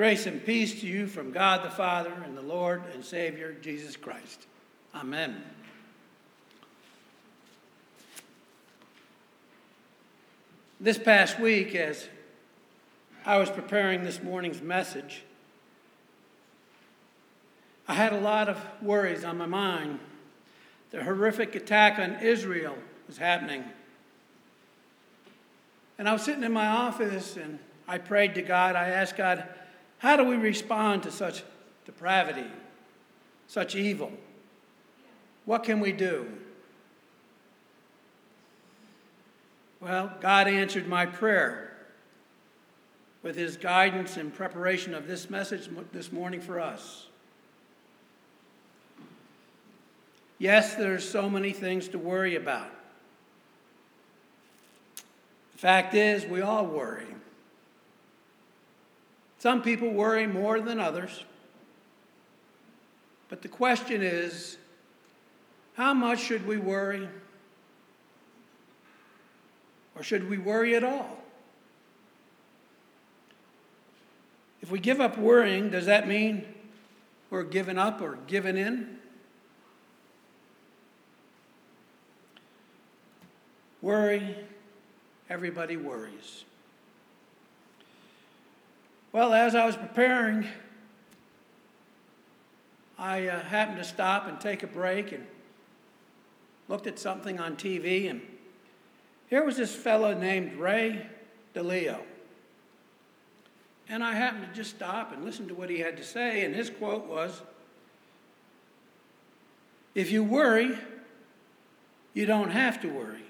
[0.00, 3.98] Grace and peace to you from God the Father and the Lord and Savior Jesus
[3.98, 4.46] Christ.
[4.94, 5.44] Amen.
[10.80, 12.08] This past week, as
[13.26, 15.22] I was preparing this morning's message,
[17.86, 19.98] I had a lot of worries on my mind.
[20.92, 23.64] The horrific attack on Israel was happening.
[25.98, 28.76] And I was sitting in my office and I prayed to God.
[28.76, 29.46] I asked God,
[30.00, 31.42] how do we respond to such
[31.84, 32.46] depravity,
[33.46, 34.10] such evil?
[35.44, 36.26] What can we do?
[39.78, 41.76] Well, God answered my prayer
[43.22, 47.06] with his guidance and preparation of this message this morning for us.
[50.38, 52.70] Yes, there's so many things to worry about.
[55.52, 57.06] The fact is, we all worry.
[59.40, 61.24] Some people worry more than others.
[63.30, 64.58] But the question is
[65.74, 67.08] how much should we worry?
[69.96, 71.22] Or should we worry at all?
[74.60, 76.44] If we give up worrying, does that mean
[77.30, 78.98] we're giving up or given in?
[83.80, 84.36] Worry,
[85.30, 86.44] everybody worries.
[89.12, 90.46] Well, as I was preparing,
[92.96, 95.26] I uh, happened to stop and take a break and
[96.68, 98.20] looked at something on TV, and
[99.28, 101.04] here was this fellow named Ray
[101.56, 101.98] Dalio.
[103.88, 106.54] And I happened to just stop and listen to what he had to say, and
[106.54, 107.42] his quote was
[109.96, 110.78] If you worry,
[112.14, 113.24] you don't have to worry.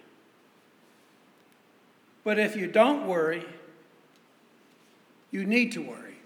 [2.22, 3.46] But if you don't worry,
[5.30, 6.16] you need to worry.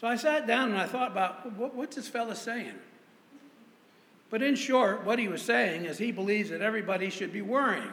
[0.00, 2.74] So I sat down and I thought about what, what's this fellow saying?
[4.30, 7.92] But in short, what he was saying is he believes that everybody should be worrying.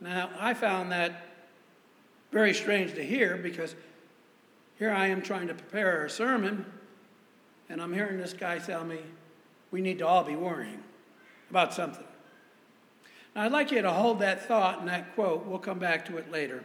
[0.00, 1.26] Now, I found that
[2.32, 3.74] very strange to hear because
[4.78, 6.64] here I am trying to prepare a sermon,
[7.68, 9.00] and I'm hearing this guy tell me
[9.70, 10.82] we need to all be worrying
[11.50, 12.06] about something.
[13.34, 15.46] Now, I'd like you to hold that thought and that quote.
[15.46, 16.64] We'll come back to it later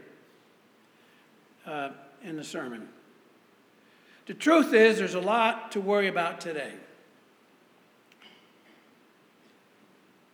[1.65, 1.89] uh,
[2.23, 2.89] in the sermon.
[4.25, 6.73] The truth is, there's a lot to worry about today.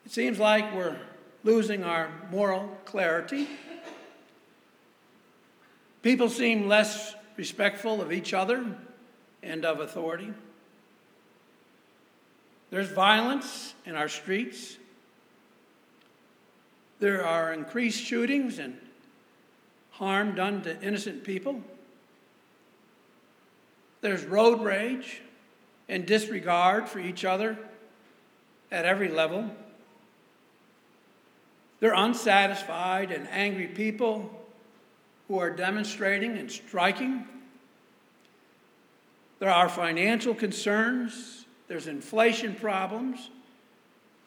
[0.05, 0.97] It seems like we're
[1.43, 3.47] losing our moral clarity.
[6.01, 8.65] People seem less respectful of each other
[9.43, 10.33] and of authority.
[12.69, 14.77] There's violence in our streets.
[17.01, 18.77] There are increased shootings and
[19.89, 21.59] harm done to innocent people.
[24.01, 25.21] There's road rage
[25.89, 27.57] and disregard for each other
[28.71, 29.49] at every level.
[31.79, 34.29] They're unsatisfied and angry people
[35.27, 37.25] who are demonstrating and striking.
[39.39, 43.31] There are financial concerns, there's inflation problems,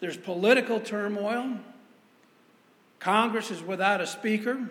[0.00, 1.60] there's political turmoil.
[3.04, 4.66] Congress is without a speaker.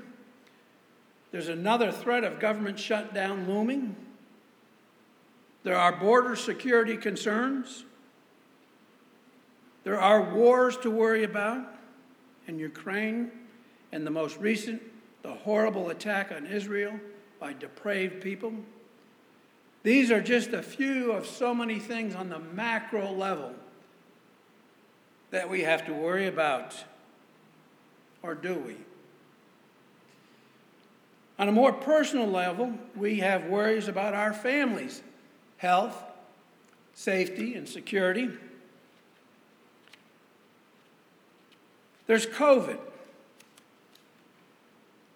[1.31, 3.95] There's another threat of government shutdown looming.
[5.61, 7.85] There are border security concerns.
[9.83, 11.75] There are wars to worry about
[12.47, 13.31] in Ukraine
[13.91, 14.81] and the most recent,
[15.21, 16.99] the horrible attack on Israel
[17.39, 18.51] by depraved people.
[19.83, 23.53] These are just a few of so many things on the macro level
[25.29, 26.83] that we have to worry about
[28.23, 28.77] or do we?
[31.37, 35.01] On a more personal level, we have worries about our families'
[35.57, 36.01] health,
[36.93, 38.29] safety, and security.
[42.07, 42.79] There's COVID,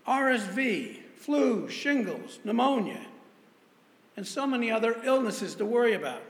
[0.08, 3.06] RSV, flu, shingles, pneumonia,
[4.16, 6.24] and so many other illnesses to worry about.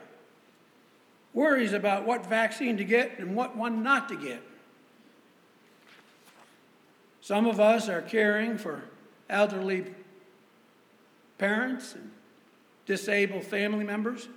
[1.34, 4.42] Worries about what vaccine to get and what one not to get.
[7.28, 8.86] Some of us are caring for
[9.30, 9.84] elderly
[11.38, 12.10] parents and
[12.86, 14.30] disabled family members,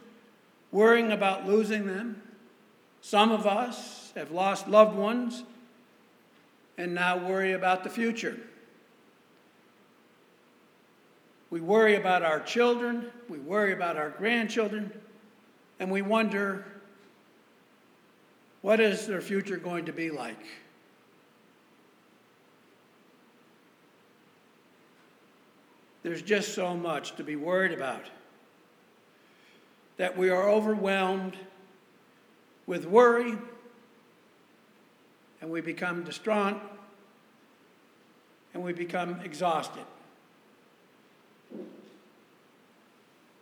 [0.73, 2.21] worrying about losing them.
[3.01, 5.45] Some of us have lost loved ones
[6.79, 8.37] and now worry about the future.
[11.49, 14.91] We worry about our children, we worry about our grandchildren,
[15.79, 16.67] and we wonder
[18.63, 20.45] what is their future going to be like?
[26.03, 28.05] There's just so much to be worried about.
[29.97, 31.37] That we are overwhelmed
[32.67, 33.37] with worry
[35.41, 36.57] and we become distraught
[38.55, 39.85] and we become exhausted.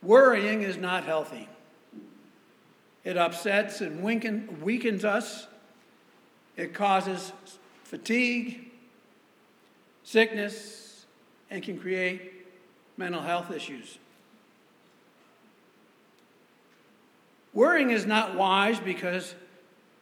[0.02, 1.48] Worrying is not healthy.
[3.04, 5.46] It upsets and weakens us.
[6.56, 7.32] It causes
[7.84, 8.70] fatigue,
[10.02, 11.06] sickness,
[11.50, 12.37] and can create
[12.98, 13.96] mental health issues.
[17.54, 19.34] Worrying is not wise because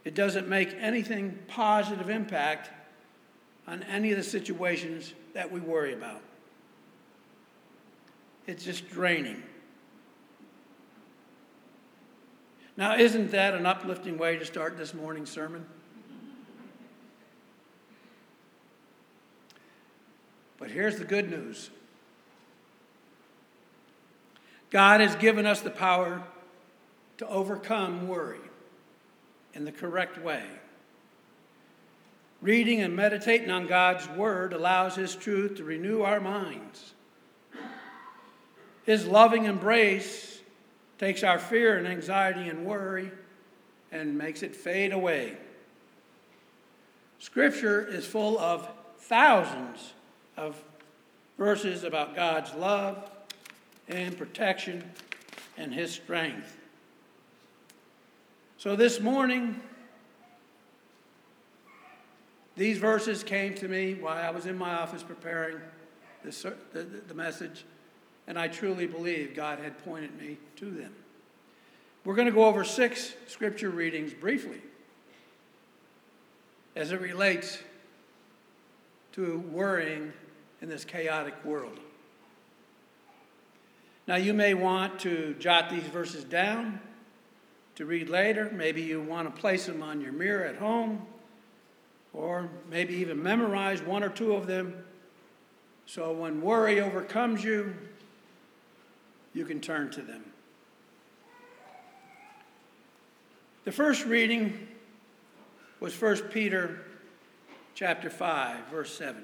[0.04, 2.70] it doesn't make anything positive impact
[3.68, 6.20] on any of the situations that we worry about.
[8.46, 9.42] It's just draining.
[12.76, 15.66] Now, isn't that an uplifting way to start this morning's sermon?
[20.58, 21.70] But here's the good news
[24.70, 26.22] God has given us the power
[27.18, 28.40] to overcome worry
[29.54, 30.44] in the correct way.
[32.42, 36.92] Reading and meditating on God's Word allows His truth to renew our minds.
[38.84, 40.40] His loving embrace
[40.98, 43.10] takes our fear and anxiety and worry
[43.90, 45.36] and makes it fade away.
[47.18, 48.68] Scripture is full of
[48.98, 49.94] thousands
[50.36, 50.62] of
[51.38, 53.10] verses about God's love
[53.88, 54.84] and protection
[55.56, 56.56] and His strength.
[58.58, 59.60] So this morning,
[62.56, 65.58] these verses came to me while I was in my office preparing
[66.24, 66.56] the,
[67.06, 67.64] the, message,
[68.26, 70.92] and I truly believe God had pointed me to them.
[72.04, 74.60] We're going to go over six scripture readings briefly
[76.74, 77.58] as it relates
[79.12, 80.12] to worrying
[80.60, 81.78] in this chaotic world.
[84.06, 86.80] Now, you may want to jot these verses down
[87.74, 88.50] to read later.
[88.52, 91.06] Maybe you want to place them on your mirror at home,
[92.12, 94.84] or maybe even memorize one or two of them
[95.86, 97.72] so when worry overcomes you,
[99.32, 100.24] you can turn to them.
[103.64, 104.66] The first reading
[105.78, 106.80] was 1 Peter
[107.74, 109.22] chapter 5 verse 7.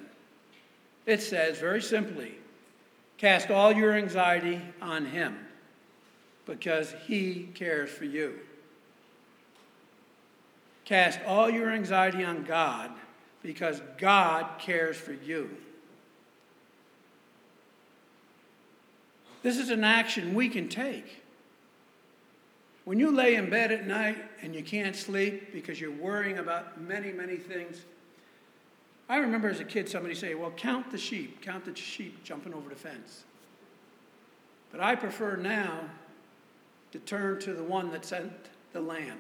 [1.05, 2.37] It says very simply,
[3.19, 5.39] cast all your anxiety on him
[6.47, 8.39] because he cares for you.
[10.85, 12.91] Cast all your anxiety on God
[13.43, 15.51] because God cares for you.
[19.43, 21.23] This is an action we can take.
[22.85, 26.81] When you lay in bed at night and you can't sleep because you're worrying about
[26.81, 27.83] many, many things,
[29.13, 32.55] I remember as a kid somebody say, Well, count the sheep, count the sheep jumping
[32.55, 33.25] over the fence.
[34.71, 35.81] But I prefer now
[36.93, 38.33] to turn to the one that sent
[38.73, 39.19] the lamb,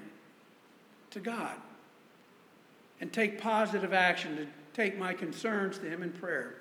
[1.11, 1.56] to God,
[3.03, 6.55] and take positive action, to take my concerns to Him in prayer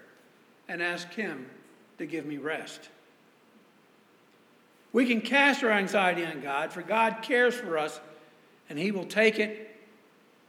[0.67, 1.49] and ask Him
[1.99, 2.89] to give me rest.
[4.91, 8.01] We can cast our anxiety on God, for God cares for us,
[8.69, 9.73] and He will take it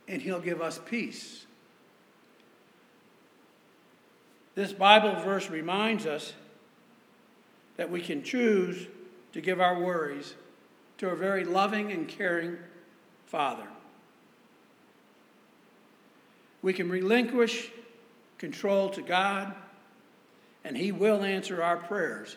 [0.09, 1.47] and He'll give us peace.
[4.55, 6.33] This Bible verse reminds us
[7.77, 8.87] that we can choose
[9.33, 10.35] to give our worries
[10.99, 12.59] to a very loving and caring
[13.27, 13.67] Father.
[16.61, 17.71] We can relinquish
[18.39, 19.55] control to God,
[20.65, 22.37] and He will answer our prayers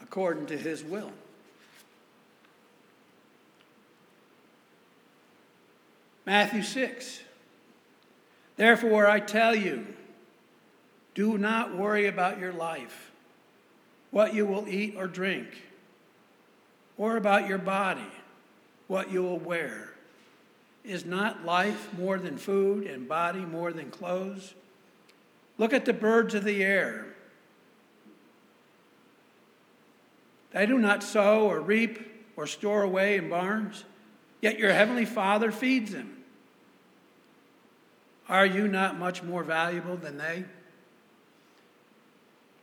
[0.00, 1.12] according to His will.
[6.24, 7.20] Matthew 6.
[8.56, 9.86] Therefore, I tell you,
[11.16, 13.10] do not worry about your life,
[14.10, 15.48] what you will eat or drink,
[16.98, 18.12] or about your body,
[18.86, 19.94] what you will wear.
[20.84, 24.54] Is not life more than food and body more than clothes?
[25.58, 27.06] Look at the birds of the air.
[30.52, 31.98] They do not sow or reap
[32.36, 33.84] or store away in barns,
[34.42, 36.24] yet your heavenly Father feeds them.
[38.28, 40.44] Are you not much more valuable than they?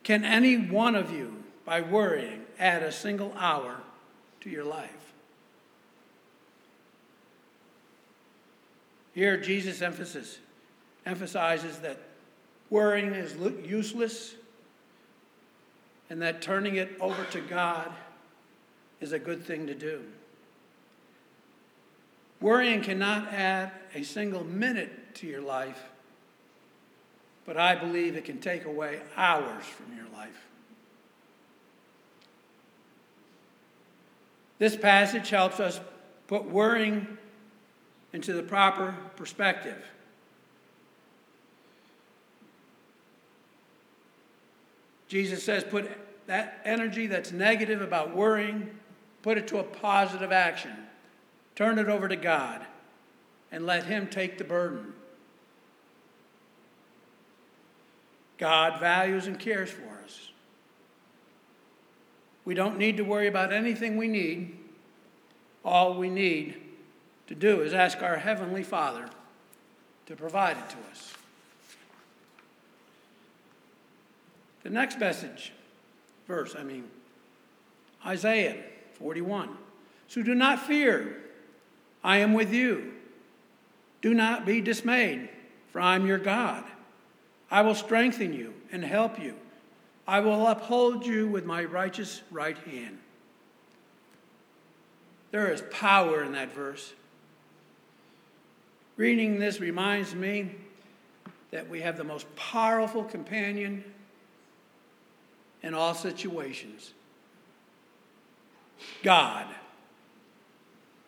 [0.04, 3.78] Can any one of you, by worrying, add a single hour
[4.42, 5.14] to your life?
[9.14, 10.40] Here, Jesus' emphasis
[11.06, 12.00] emphasizes that
[12.70, 14.36] worrying is useless
[16.10, 17.92] and that turning it over to God
[19.00, 20.04] is a good thing to do.
[22.42, 25.82] Worrying cannot add a single minute to your life
[27.46, 30.48] but I believe it can take away hours from your life.
[34.60, 35.80] This passage helps us
[36.28, 37.18] put worrying
[38.14, 39.84] into the proper perspective.
[45.08, 45.90] Jesus says, put
[46.28, 48.70] that energy that's negative about worrying,
[49.22, 50.72] put it to a positive action.
[51.56, 52.66] Turn it over to God
[53.52, 54.94] and let Him take the burden.
[58.38, 60.30] God values and cares for us.
[62.46, 64.58] We don't need to worry about anything we need.
[65.63, 66.60] All we need
[67.28, 69.08] to do is ask our Heavenly Father
[70.08, 71.13] to provide it to us.
[74.63, 75.54] The next message,
[76.28, 76.86] verse, I mean,
[78.06, 78.62] Isaiah
[78.94, 79.50] 41.
[80.08, 81.22] So do not fear,
[82.04, 82.94] I am with you.
[84.02, 85.30] Do not be dismayed,
[85.72, 86.63] for I am your God.
[87.54, 89.36] I will strengthen you and help you.
[90.08, 92.98] I will uphold you with my righteous right hand.
[95.30, 96.94] There is power in that verse.
[98.98, 100.56] Reading this reminds me
[101.52, 103.84] that we have the most powerful companion
[105.62, 106.92] in all situations
[109.04, 109.46] God.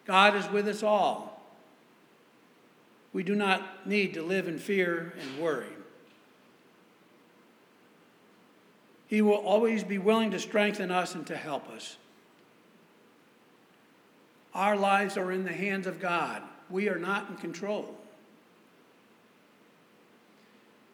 [0.05, 1.41] God is with us all.
[3.13, 5.74] We do not need to live in fear and worry.
[9.07, 11.97] He will always be willing to strengthen us and to help us.
[14.53, 16.41] Our lives are in the hands of God.
[16.69, 17.95] We are not in control.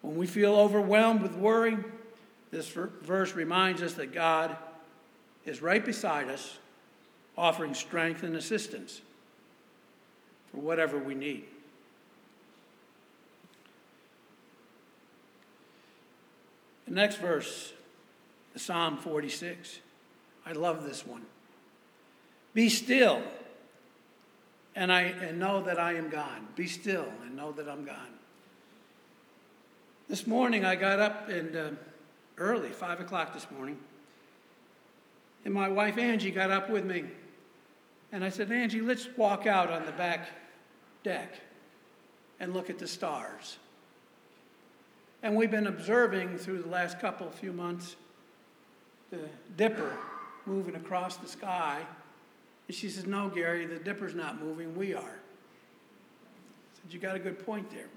[0.01, 1.77] When we feel overwhelmed with worry,
[2.49, 4.57] this verse reminds us that God
[5.45, 6.57] is right beside us,
[7.37, 9.01] offering strength and assistance
[10.51, 11.45] for whatever we need.
[16.85, 17.71] The next verse,
[18.55, 19.79] Psalm 46.
[20.45, 21.25] I love this one.
[22.53, 23.21] Be still
[24.75, 26.55] and I and know that I am God.
[26.55, 28.07] Be still and know that I'm God.
[30.07, 31.69] This morning I got up and uh,
[32.37, 33.77] early, five o'clock this morning,
[35.45, 37.05] and my wife Angie got up with me,
[38.11, 40.29] and I said, Angie, let's walk out on the back
[41.03, 41.33] deck
[42.39, 43.57] and look at the stars.
[45.23, 47.95] And we've been observing through the last couple few months
[49.11, 49.19] the
[49.57, 49.95] dipper
[50.45, 51.85] moving across the sky
[52.71, 55.01] and she says, No, Gary, the dipper's not moving, we are.
[55.01, 57.89] I said, You got a good point there.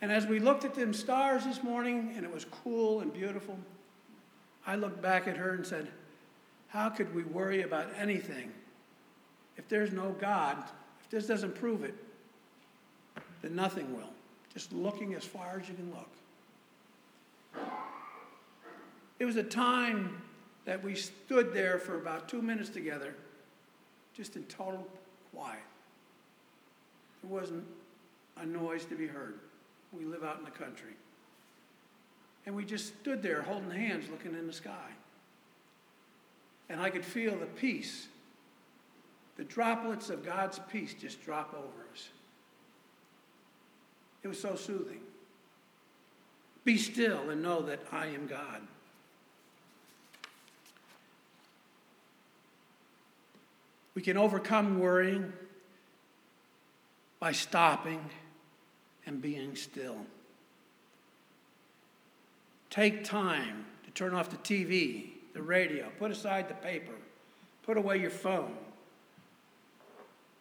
[0.00, 3.58] And as we looked at them stars this morning, and it was cool and beautiful,
[4.66, 5.88] I looked back at her and said,
[6.68, 8.50] How could we worry about anything
[9.58, 10.56] if there's no God?
[11.02, 11.94] If this doesn't prove it,
[13.42, 14.10] then nothing will.
[14.54, 16.08] Just looking as far as you can look.
[19.24, 20.20] It was a time
[20.66, 23.14] that we stood there for about two minutes together,
[24.12, 24.86] just in total
[25.34, 25.62] quiet.
[27.22, 27.64] There wasn't
[28.36, 29.36] a noise to be heard.
[29.94, 30.92] We live out in the country.
[32.44, 34.90] And we just stood there holding hands, looking in the sky.
[36.68, 38.08] And I could feel the peace,
[39.38, 42.10] the droplets of God's peace just drop over us.
[44.22, 45.00] It was so soothing.
[46.66, 48.60] Be still and know that I am God.
[53.94, 55.32] We can overcome worrying
[57.20, 58.04] by stopping
[59.06, 59.96] and being still.
[62.70, 66.92] Take time to turn off the TV, the radio, put aside the paper,
[67.62, 68.56] put away your phone.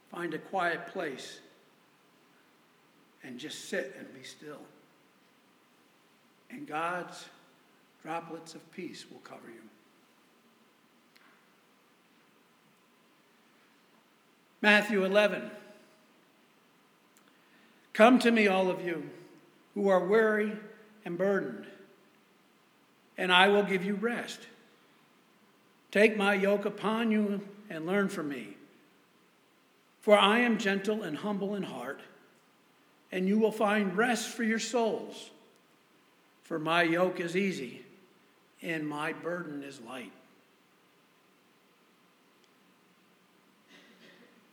[0.09, 1.39] Find a quiet place
[3.23, 4.61] and just sit and be still.
[6.49, 7.25] And God's
[8.03, 9.61] droplets of peace will cover you.
[14.63, 15.51] Matthew 11.
[17.91, 19.09] Come to me, all of you
[19.73, 20.53] who are weary
[21.03, 21.65] and burdened,
[23.17, 24.39] and I will give you rest.
[25.91, 28.55] Take my yoke upon you and learn from me.
[29.99, 31.99] For I am gentle and humble in heart,
[33.11, 35.29] and you will find rest for your souls.
[36.45, 37.83] For my yoke is easy,
[38.61, 40.13] and my burden is light.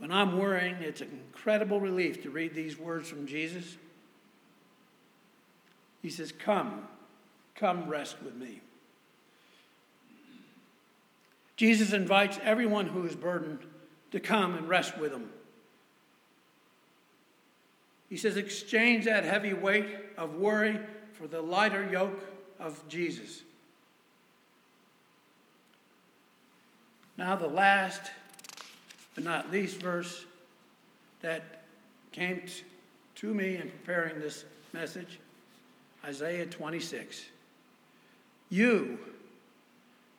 [0.00, 3.76] When I'm worrying, it's an incredible relief to read these words from Jesus.
[6.00, 6.88] He says, Come,
[7.54, 8.62] come rest with me.
[11.57, 13.59] Jesus invites everyone who is burdened
[14.12, 15.28] to come and rest with him.
[18.09, 20.80] He says, Exchange that heavy weight of worry
[21.12, 22.19] for the lighter yoke
[22.59, 23.42] of Jesus.
[27.19, 28.11] Now, the last
[29.25, 30.25] not least verse
[31.21, 31.62] that
[32.12, 32.43] came
[33.17, 35.19] to me in preparing this message
[36.05, 37.27] Isaiah 26.
[38.49, 38.99] You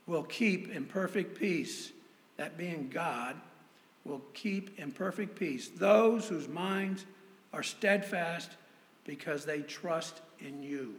[0.08, 1.91] will keep in perfect peace,
[2.38, 3.36] that being God,
[4.05, 7.05] will keep in perfect peace those whose minds
[7.53, 8.51] are steadfast
[9.05, 10.96] because they trust in you.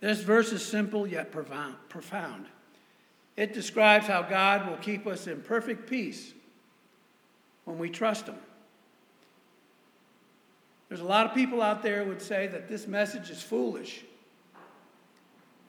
[0.00, 2.46] This verse is simple yet profound.
[3.36, 6.32] It describes how God will keep us in perfect peace
[7.64, 8.36] when we trust Him.
[10.88, 14.04] There's a lot of people out there would say that this message is foolish.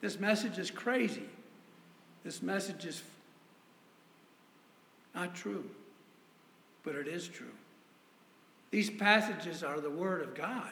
[0.00, 1.24] This message is crazy.
[2.22, 3.02] This message is
[5.14, 5.64] not true,
[6.84, 7.46] but it is true.
[8.70, 10.70] These passages are the Word of God.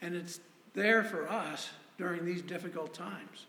[0.00, 0.40] And it's
[0.74, 3.46] there for us during these difficult times.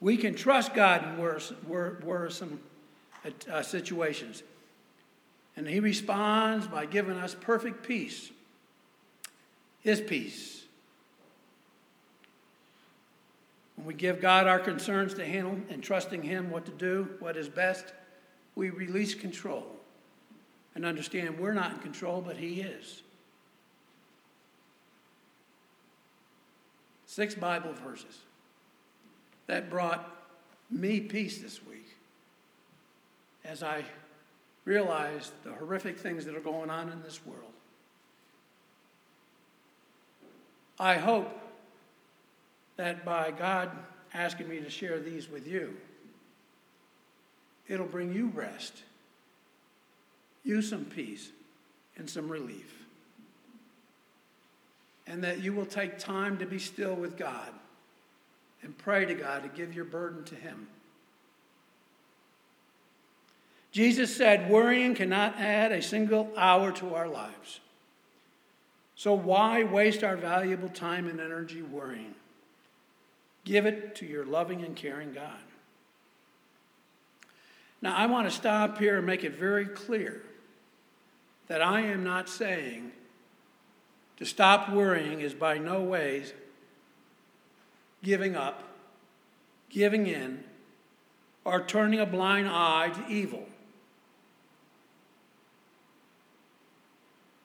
[0.00, 2.60] We can trust God in worrisome
[3.50, 4.42] uh, situations.
[5.56, 8.30] And He responds by giving us perfect peace,
[9.80, 10.64] His peace.
[13.76, 17.36] When we give God our concerns to handle and trusting Him what to do, what
[17.36, 17.92] is best,
[18.54, 19.66] we release control
[20.74, 23.02] and understand we're not in control, but He is.
[27.06, 28.20] Six Bible verses
[29.50, 30.08] that brought
[30.70, 31.96] me peace this week
[33.44, 33.82] as I
[34.64, 37.50] realized the horrific things that are going on in this world.
[40.78, 41.36] I hope
[42.76, 43.72] that by God
[44.14, 45.76] asking me to share these with you,
[47.66, 48.84] it'll bring you rest,
[50.44, 51.28] you some peace,
[51.96, 52.84] and some relief.
[55.08, 57.50] And that you will take time to be still with God
[58.62, 60.68] and pray to God to give your burden to Him.
[63.72, 67.60] Jesus said, Worrying cannot add a single hour to our lives.
[68.96, 72.14] So why waste our valuable time and energy worrying?
[73.44, 75.38] Give it to your loving and caring God.
[77.80, 80.22] Now, I want to stop here and make it very clear
[81.48, 82.92] that I am not saying
[84.18, 86.34] to stop worrying is by no ways
[88.02, 88.62] giving up,
[89.68, 90.44] giving in,
[91.44, 93.46] or turning a blind eye to evil.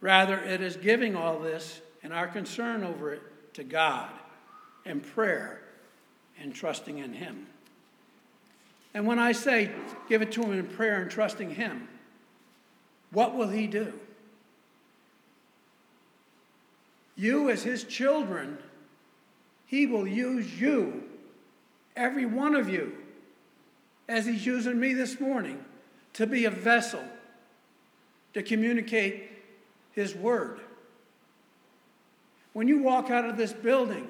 [0.02, 3.22] Rather, it is giving all this and our concern over it
[3.56, 4.12] to God
[4.86, 5.62] and prayer
[6.39, 7.48] and trusting in Him.
[8.94, 9.72] And when I say
[10.08, 11.88] give it to Him in prayer and trusting Him,
[13.12, 13.94] what will He do?
[17.15, 18.58] You, as His children,
[19.65, 21.04] he will use you,
[21.95, 22.95] every one of you,
[24.08, 25.63] as He's using me this morning,
[26.13, 27.04] to be a vessel
[28.34, 29.30] to communicate
[29.91, 30.60] His Word.
[32.54, 34.08] When you walk out of this building,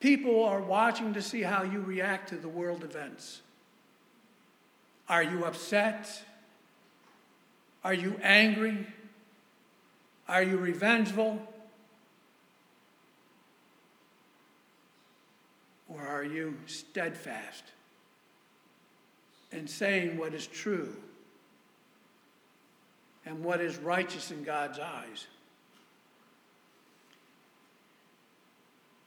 [0.00, 3.40] people are watching to see how you react to the world events.
[5.08, 6.22] Are you upset?
[7.82, 8.86] Are you angry?
[10.28, 11.53] Are you revengeful?
[15.94, 17.64] Or are you steadfast
[19.52, 20.94] in saying what is true
[23.24, 25.26] and what is righteous in God's eyes?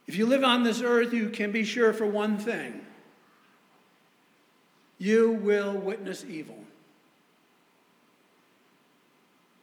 [0.06, 2.80] If you live on this earth, you can be sure for one thing
[4.98, 6.58] you will witness evil.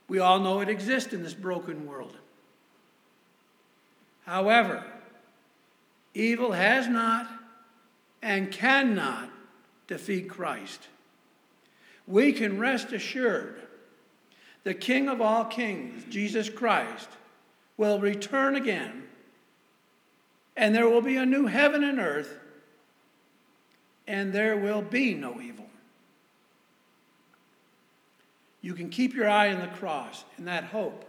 [0.08, 2.16] We all know it exists in this broken world.
[4.26, 4.86] However,
[6.16, 7.30] Evil has not
[8.22, 9.30] and cannot
[9.86, 10.88] defeat Christ.
[12.08, 13.62] We can rest assured
[14.64, 17.10] the King of all kings, Jesus Christ,
[17.78, 19.04] will return again,
[20.56, 22.40] and there will be a new heaven and earth,
[24.08, 25.66] and there will be no evil.
[28.62, 31.06] You can keep your eye on the cross and that hope.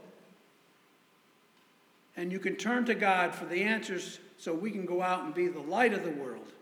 [2.14, 5.34] And you can turn to God for the answers so we can go out and
[5.34, 6.52] be the light of the world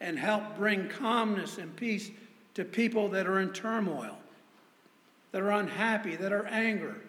[0.00, 2.10] and help bring calmness and peace
[2.54, 4.18] to people that are in turmoil,
[5.32, 7.00] that are unhappy, that are angry,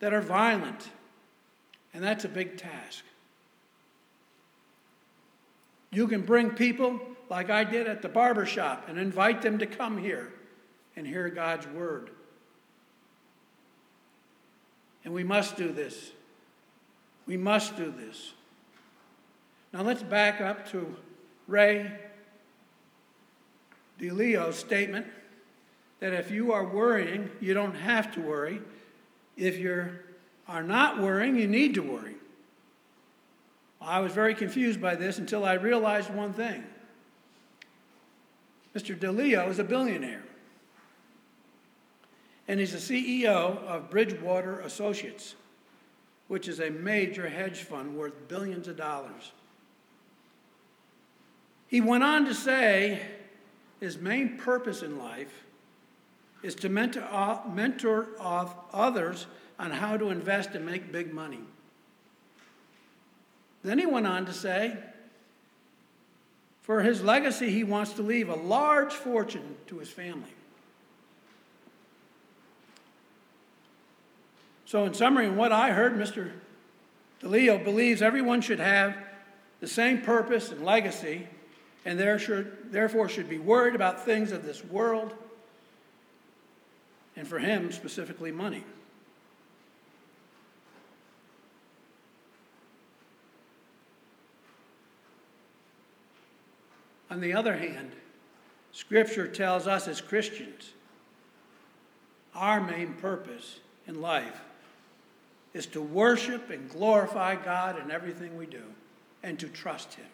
[0.00, 0.88] that are violent.
[1.92, 3.04] And that's a big task.
[5.90, 9.66] You can bring people like I did at the barber shop and invite them to
[9.66, 10.32] come here
[10.96, 12.10] and hear God's word.
[15.04, 16.12] And we must do this
[17.26, 18.32] We must do this.
[19.72, 20.96] Now let's back up to
[21.46, 21.90] Ray
[24.00, 25.06] Dalio's statement
[26.00, 28.60] that if you are worrying, you don't have to worry.
[29.36, 29.90] If you
[30.46, 32.14] are not worrying, you need to worry.
[33.80, 36.64] I was very confused by this until I realized one thing.
[38.74, 38.98] Mr.
[38.98, 40.24] Dalio is a billionaire.
[42.46, 45.34] And he's the CEO of Bridgewater Associates,
[46.28, 49.32] which is a major hedge fund worth billions of dollars.
[51.68, 53.00] He went on to say
[53.78, 55.44] his main purpose in life
[56.42, 59.26] is to mentor, uh, mentor others
[59.58, 61.40] on how to invest and make big money.
[63.62, 64.76] Then he went on to say,
[66.62, 70.34] for his legacy, he wants to leave a large fortune to his family.
[74.66, 76.30] So, in summary, in what I heard, Mr.
[77.22, 78.94] Dalio believes everyone should have
[79.60, 81.26] the same purpose and legacy,
[81.84, 85.12] and there should, therefore should be worried about things of this world,
[87.16, 88.64] and for him, specifically money.
[97.10, 97.90] On the other hand,
[98.72, 100.72] Scripture tells us as Christians
[102.34, 104.40] our main purpose in life
[105.54, 108.62] is to worship and glorify God in everything we do
[109.22, 110.06] and to trust Him.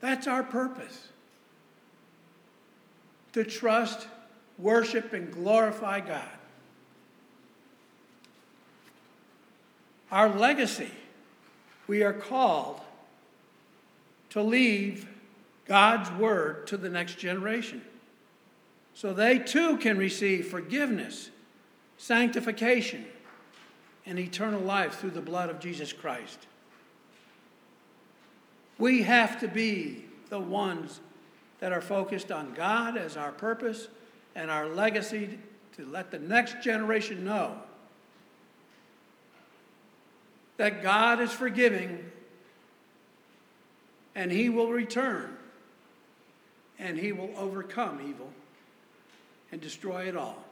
[0.00, 1.08] That's our purpose.
[3.32, 4.08] To trust,
[4.58, 6.28] worship, and glorify God.
[10.10, 10.90] Our legacy,
[11.86, 12.80] we are called
[14.30, 15.06] to leave
[15.66, 17.82] God's word to the next generation
[18.94, 21.30] so they too can receive forgiveness,
[21.98, 23.04] sanctification,
[24.06, 26.46] and eternal life through the blood of Jesus Christ.
[28.78, 31.00] We have to be the ones
[31.60, 33.88] that are focused on God as our purpose
[34.34, 35.38] and our legacy
[35.76, 37.56] to let the next generation know
[40.56, 42.10] that God is forgiving
[44.14, 45.36] and he will return
[46.78, 48.30] and he will overcome evil
[49.50, 50.44] and destroy it all.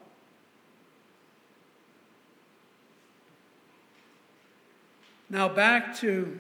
[5.29, 6.39] Now, back to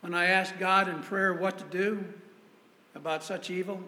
[0.00, 2.04] when I asked God in prayer what to do
[2.94, 3.80] about such evil,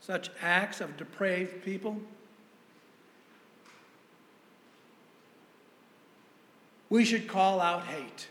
[0.00, 2.00] such acts of depraved people.
[6.88, 8.28] We should call out hate.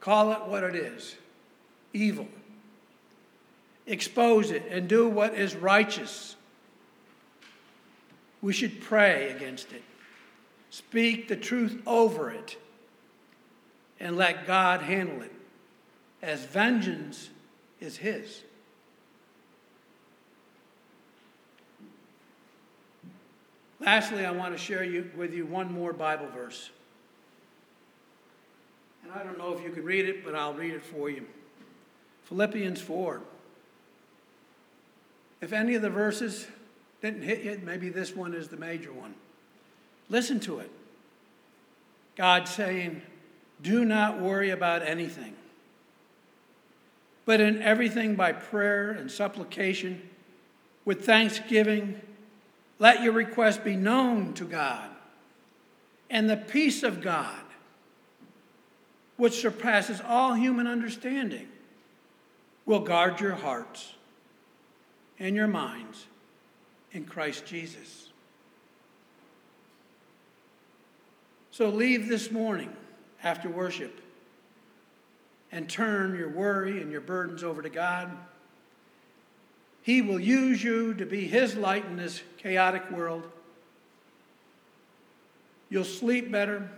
[0.00, 1.16] Call it what it is
[1.92, 2.28] evil.
[3.86, 6.36] Expose it and do what is righteous.
[8.42, 9.82] We should pray against it,
[10.70, 12.56] speak the truth over it,
[13.98, 15.32] and let God handle it,
[16.22, 17.30] as vengeance
[17.80, 18.42] is His.
[23.80, 26.70] Lastly, I want to share you, with you one more Bible verse.
[29.02, 31.26] And I don't know if you can read it, but I'll read it for you.
[32.24, 33.22] Philippians 4.
[35.40, 36.46] If any of the verses
[37.00, 39.14] didn't hit you, maybe this one is the major one.
[40.10, 40.70] Listen to it.
[42.16, 43.00] God saying,
[43.62, 45.34] Do not worry about anything,
[47.30, 50.02] but in everything by prayer and supplication,
[50.84, 52.00] with thanksgiving,
[52.80, 54.90] let your request be known to God.
[56.10, 57.40] And the peace of God,
[59.16, 61.46] which surpasses all human understanding,
[62.66, 63.94] will guard your hearts
[65.20, 66.06] and your minds
[66.90, 68.08] in Christ Jesus.
[71.52, 72.72] So leave this morning
[73.22, 74.00] after worship
[75.52, 78.10] and turn your worry and your burdens over to God.
[79.82, 83.24] He will use you to be His light in this chaotic world.
[85.68, 86.70] You'll sleep better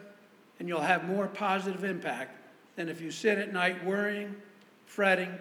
[0.59, 2.39] and you'll have more positive impact
[2.77, 4.37] than if you sit at night worrying,
[4.87, 5.37] fretting,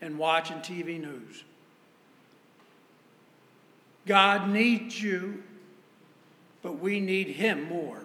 [0.00, 1.44] and watching TV news.
[4.06, 5.42] God needs you,
[6.62, 8.02] but we need Him more.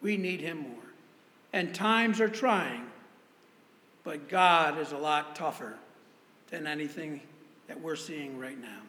[0.00, 0.79] We need Him more.
[1.52, 2.86] And times are trying,
[4.04, 5.74] but God is a lot tougher
[6.48, 7.20] than anything
[7.66, 8.80] that we're seeing right now.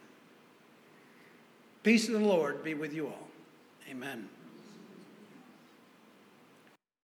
[1.82, 3.28] Peace of the Lord be with you all.
[3.90, 4.28] Amen.